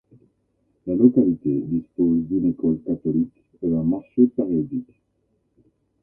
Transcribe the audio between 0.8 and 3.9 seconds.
La localité dispose d'une école catholique et d'un